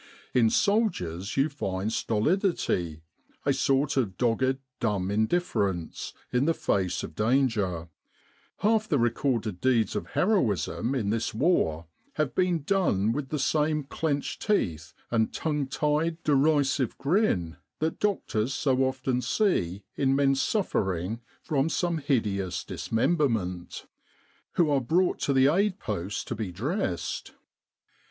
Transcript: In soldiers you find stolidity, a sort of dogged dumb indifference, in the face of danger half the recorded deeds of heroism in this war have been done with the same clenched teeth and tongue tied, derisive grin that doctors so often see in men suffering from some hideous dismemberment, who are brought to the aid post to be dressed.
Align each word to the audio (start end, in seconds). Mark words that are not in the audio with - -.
In 0.33 0.49
soldiers 0.49 1.37
you 1.37 1.47
find 1.47 1.93
stolidity, 1.93 3.03
a 3.45 3.53
sort 3.53 3.97
of 3.97 4.17
dogged 4.17 4.57
dumb 4.79 5.11
indifference, 5.11 6.13
in 6.33 6.45
the 6.45 6.55
face 6.55 7.03
of 7.03 7.13
danger 7.13 7.87
half 8.61 8.87
the 8.89 8.97
recorded 8.97 9.61
deeds 9.61 9.95
of 9.95 10.07
heroism 10.17 10.95
in 10.95 11.11
this 11.11 11.35
war 11.35 11.85
have 12.13 12.33
been 12.33 12.63
done 12.63 13.11
with 13.11 13.29
the 13.29 13.37
same 13.37 13.83
clenched 13.83 14.41
teeth 14.41 14.91
and 15.11 15.31
tongue 15.35 15.67
tied, 15.67 16.17
derisive 16.23 16.97
grin 16.97 17.57
that 17.77 17.99
doctors 17.99 18.55
so 18.55 18.77
often 18.79 19.21
see 19.21 19.83
in 19.95 20.15
men 20.15 20.33
suffering 20.33 21.21
from 21.43 21.69
some 21.69 21.99
hideous 21.99 22.63
dismemberment, 22.63 23.85
who 24.53 24.71
are 24.71 24.81
brought 24.81 25.19
to 25.19 25.31
the 25.31 25.45
aid 25.45 25.77
post 25.77 26.27
to 26.27 26.33
be 26.33 26.51
dressed. 26.51 27.33